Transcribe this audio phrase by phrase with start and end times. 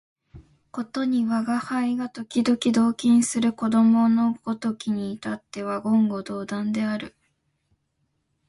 [0.71, 7.15] ことに吾輩が時々同衾する子供のごときに至っては言語道断である